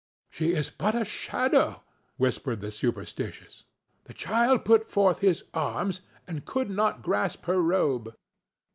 [0.31, 1.83] "She is but a shadow,"
[2.17, 3.65] whispered the superstitious.
[4.05, 8.11] "The child put forth his arms and could not grasp her robe."